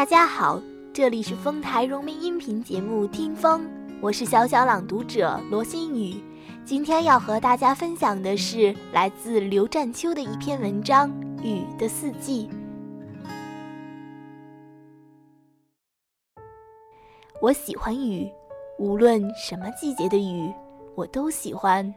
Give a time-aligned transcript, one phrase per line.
[0.00, 0.58] 大家好，
[0.94, 3.66] 这里是丰台融媒音频节目《听风》，
[4.00, 6.14] 我是小小朗读者罗新宇。
[6.64, 11.10] 今天要和大家分享的是来自刘占秋的一篇文章
[11.42, 12.48] 《雨的四季》。
[17.42, 18.26] 我喜欢雨，
[18.78, 20.50] 无论什么季节的雨，
[20.94, 21.94] 我都喜欢。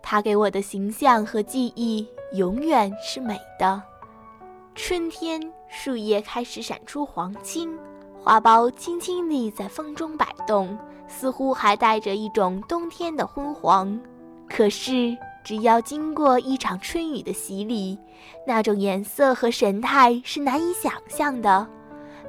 [0.00, 3.89] 它给我的形象和记忆永远是美的。
[4.74, 7.76] 春天，树叶开始闪出黄金，
[8.18, 13.98] 花苞轻轻地在风中摆动，似乎还带着一种冬天的昏黄。
[14.48, 17.98] 可是，只要经过一场春雨的洗礼，
[18.46, 21.66] 那种颜色和神态是难以想象的。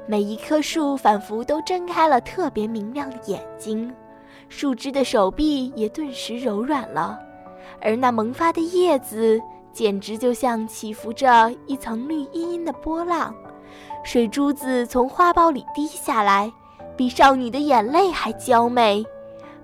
[0.06, 3.92] 每一棵树仿佛都睁开了特别明亮的眼睛，
[4.48, 7.18] 树枝的手臂也顿时柔软了，
[7.80, 9.40] 而那萌发的叶子。
[9.72, 13.34] 简直就像起伏着一层绿茵茵的波浪，
[14.04, 16.52] 水珠子从花苞里滴下来，
[16.96, 19.04] 比少女的眼泪还娇媚。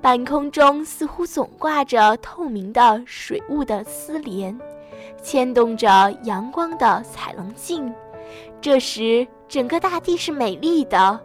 [0.00, 4.56] 半空中似乎总挂着透明的水雾的丝帘，
[5.22, 5.88] 牵动着
[6.22, 7.92] 阳光的彩棱镜。
[8.60, 11.18] 这时，整个大地是美丽的，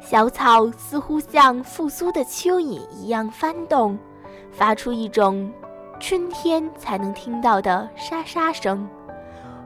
[0.00, 3.98] 小草似乎像复苏的蚯蚓一样翻动，
[4.52, 5.52] 发出一种。
[6.06, 8.86] 春天才能听到的沙沙声，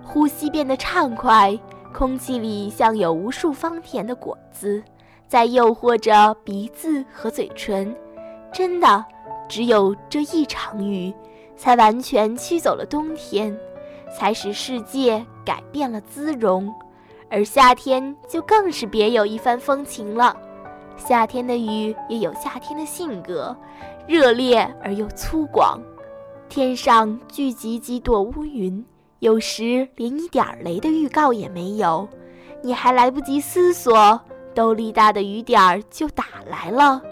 [0.04, 1.58] 呼吸变得畅快，
[1.92, 4.80] 空气里像有无数芳甜的果子
[5.26, 7.92] 在诱惑着鼻子和嘴唇。
[8.52, 9.04] 真的，
[9.48, 11.12] 只有这一场雨，
[11.56, 13.52] 才完全驱走了冬天，
[14.16, 16.72] 才使世界改变了姿容。
[17.28, 20.36] 而夏天就更是别有一番风情了。
[20.96, 23.56] 夏天的雨也有夏天的性格，
[24.06, 25.76] 热烈而又粗犷。
[26.48, 28.82] 天上聚集几朵乌云，
[29.18, 32.08] 有时连一点雷的预告也没有，
[32.62, 34.18] 你还来不及思索，
[34.54, 37.02] 兜粒大的雨点儿就打来了。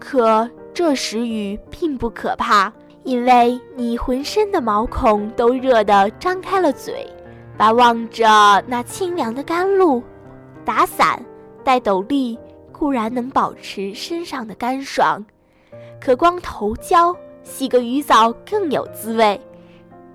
[0.00, 2.70] 可这时雨并不可怕，
[3.04, 7.06] 因为你浑身的毛孔都热得张开了嘴，
[7.56, 8.26] 巴望着
[8.66, 10.02] 那清凉的甘露。
[10.64, 11.24] 打伞、
[11.62, 12.36] 戴斗笠
[12.72, 15.24] 固然能保持身上的干爽，
[16.00, 17.16] 可光头浇。
[17.46, 19.40] 洗个雨澡更有滋味，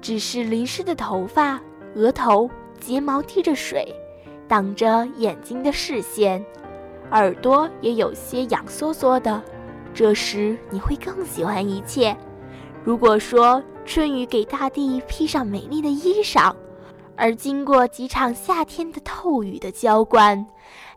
[0.01, 1.59] 只是淋湿的头发、
[1.95, 2.47] 额头、
[2.77, 3.87] 睫毛滴着水，
[4.49, 6.45] 挡着眼睛的视线，
[7.11, 9.41] 耳朵也有些痒缩缩的。
[9.93, 12.15] 这时你会更喜欢一切。
[12.83, 16.53] 如果说春雨给大地披上美丽的衣裳，
[17.15, 20.45] 而经过几场夏天的透雨的浇灌，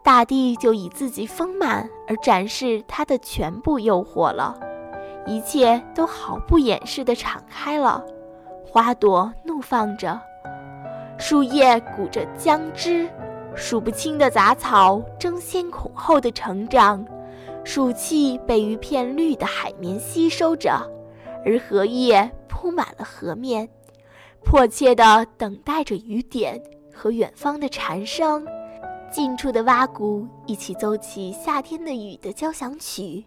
[0.03, 4.59] 大地就以自己丰满而展示它的全部诱惑了。
[5.27, 8.05] 一切都毫不掩饰地敞开了，
[8.67, 10.21] 花朵怒放着，
[11.19, 13.09] 树叶鼓着浆汁，
[13.55, 17.05] 数不清的杂草争先恐后的成长，
[17.65, 20.79] 暑气被一片绿的海绵吸收着，
[21.45, 23.69] 而荷叶铺满了河面，
[24.45, 28.47] 迫切地等待着雨点和远方的蝉声，
[29.11, 33.25] 近处的蛙鼓一起奏起夏天的雨的交响曲。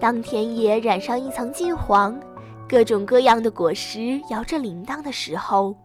[0.00, 2.18] 当田野染上一层金黄，
[2.66, 5.76] 各种各样的果实摇着铃铛的时候，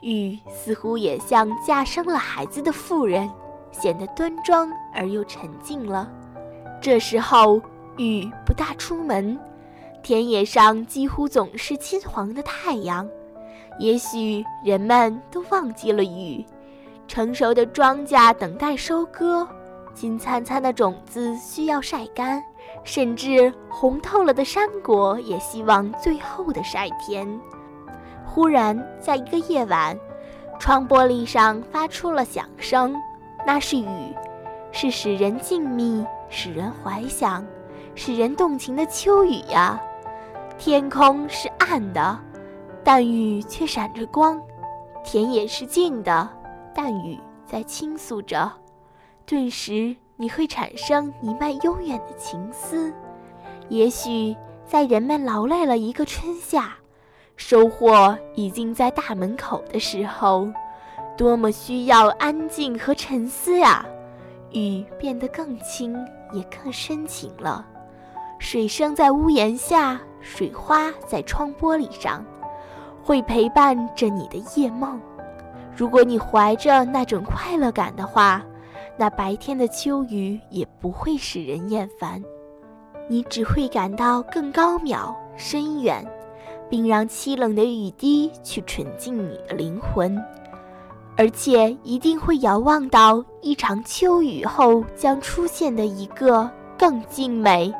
[0.00, 3.28] 雨似乎也像嫁生了孩子的妇人，
[3.72, 6.08] 显得端庄而又沉静了。
[6.80, 7.60] 这时候，
[7.96, 9.36] 雨不大出门，
[10.04, 13.08] 田野上几乎总是金黄的太阳。
[13.80, 16.44] 也许人们都忘记了雨，
[17.08, 19.48] 成熟的庄稼等待收割。
[19.94, 22.42] 金灿灿的种子需要晒干，
[22.84, 27.26] 甚至红透了的山果也希望最后的晒甜。
[28.24, 29.98] 忽然，在一个夜晚，
[30.58, 32.94] 窗玻璃上发出了响声，
[33.46, 34.14] 那是雨，
[34.70, 37.44] 是使人静谧、使人怀想、
[37.94, 39.80] 使人动情的秋雨呀。
[40.58, 42.18] 天空是暗的，
[42.82, 44.38] 但雨却闪着光；
[45.02, 46.28] 田野是静的，
[46.74, 48.50] 但雨在倾诉着。
[49.26, 52.92] 顿时，你会产生弥漫悠远的情思。
[53.68, 56.72] 也许，在人们劳累了一个春夏，
[57.36, 60.48] 收获已经在大门口的时候，
[61.16, 63.84] 多么需要安静和沉思啊！
[64.52, 65.96] 雨变得更轻，
[66.32, 67.66] 也更深情了。
[68.38, 72.24] 水声在屋檐下，水花在窗玻璃上，
[73.02, 75.00] 会陪伴着你的夜梦。
[75.76, 78.40] 如果你怀着那种快乐感的话。
[78.96, 82.22] 那白天的秋雨也不会使人厌烦，
[83.08, 86.06] 你只会感到更高渺深远，
[86.70, 90.16] 并让凄冷的雨滴去纯净你的灵魂。
[91.16, 97.72] 而且一定会遥望到一场秋雨后将出现的一个更静美、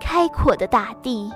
[0.00, 1.30] 开阔的大地。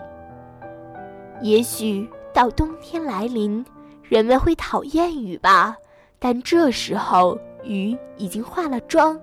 [1.42, 3.62] 也许到冬天来临，
[4.02, 5.76] 人们会讨厌雨吧，
[6.18, 9.18] 但这时候雨已经化了妆，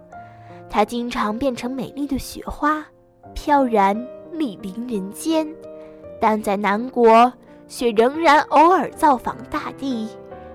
[0.70, 2.86] 它经常变成美丽的雪花，
[3.34, 3.96] 飘然
[4.34, 5.48] 莅临人间。
[6.20, 7.32] 但在南国，
[7.68, 10.10] 雪仍然偶尔造访大地。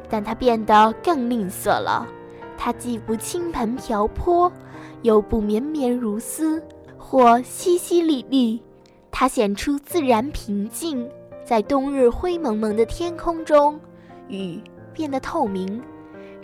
[0.09, 2.07] 但它变得更吝啬了，
[2.57, 4.53] 它既不倾盆瓢泼，
[5.03, 6.63] 又不绵绵如丝
[6.97, 8.61] 或淅淅沥沥，
[9.11, 11.09] 它显出自然平静。
[11.45, 13.81] 在冬日灰蒙蒙的天空中，
[14.29, 15.83] 雨变得透明，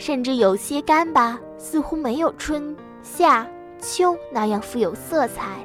[0.00, 3.46] 甚至有些干巴，似乎没有春夏
[3.78, 5.58] 秋那样富有色彩。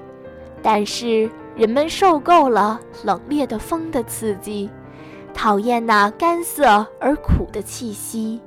[0.61, 4.69] 但是人们受够了冷冽的风的刺激。
[5.33, 8.41] 讨厌那干涩而苦的气息。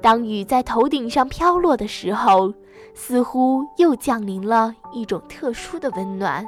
[0.00, 2.54] 当雨在头顶上飘落的时候，
[2.94, 6.46] 似乎又降临了一种特殊的温暖，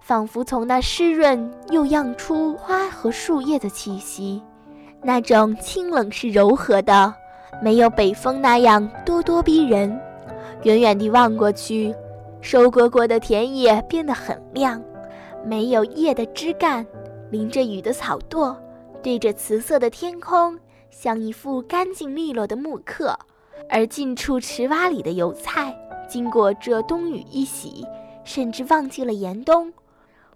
[0.00, 4.40] 仿佛从那湿润又漾出花和树叶的气息。
[5.02, 7.12] 那种清冷是柔和的，
[7.60, 10.00] 没有北风那样咄咄逼人。
[10.62, 11.94] 远远地望过去，
[12.40, 14.80] 收割过的田野变得很亮，
[15.44, 16.86] 没有叶的枝干，
[17.30, 18.56] 淋着雨的草垛。
[19.02, 20.56] 对着瓷色的天空，
[20.88, 23.12] 像一副干净利落的木刻；
[23.68, 25.76] 而近处池洼里的油菜，
[26.08, 27.84] 经过这冬雨一洗，
[28.22, 29.72] 甚至忘记了严冬。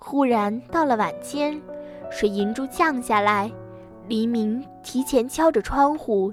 [0.00, 1.62] 忽然到了晚间，
[2.10, 3.48] 水银珠降下来，
[4.08, 6.32] 黎明提前敲着窗户。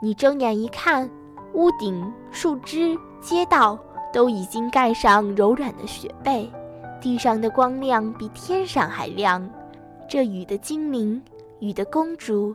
[0.00, 1.08] 你睁眼一看，
[1.54, 3.78] 屋顶、树枝、街道
[4.12, 6.50] 都已经盖上柔软的雪被，
[7.00, 9.48] 地上的光亮比天上还亮。
[10.08, 11.22] 这雨的精灵。
[11.60, 12.52] 雨的公主，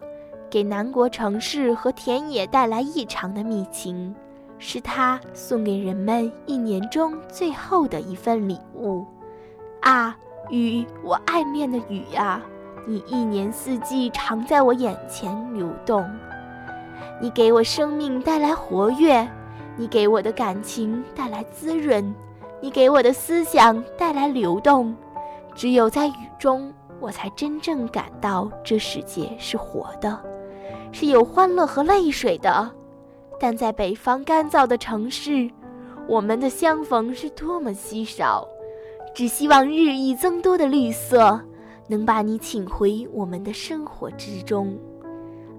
[0.50, 4.14] 给南国城市和田野带来异常的密情，
[4.60, 9.06] 是她送给人们一年中最后的一份礼物。
[9.80, 10.14] 啊，
[10.50, 12.42] 雨，我爱恋的雨呀！
[12.86, 16.06] 你一年四季常在我眼前流动，
[17.22, 19.28] 你给我生命带来活跃，
[19.76, 22.14] 你给我的感情带来滋润，
[22.62, 24.96] 你给我的思想带来流动。
[25.56, 26.74] 只有在雨中。
[27.00, 30.20] 我才真正感到这世界是活的，
[30.92, 32.72] 是有欢乐和泪水的。
[33.40, 35.48] 但在北方干燥的城市，
[36.08, 38.48] 我们的相逢是多么稀少。
[39.14, 41.40] 只希望日益增多的绿色
[41.88, 44.76] 能把你请回我们的生活之中。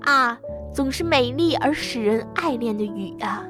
[0.08, 0.38] 啊，
[0.72, 3.44] 总是美丽而使人爱恋的雨啊！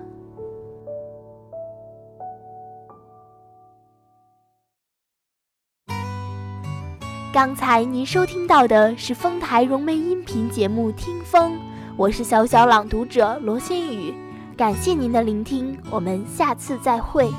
[7.33, 11.53] 刚才您收听到的是丰台融媒音频节目《听风》，
[11.97, 14.13] 我是小小朗读者罗新宇，
[14.57, 17.31] 感谢您的聆听，我们下次再会。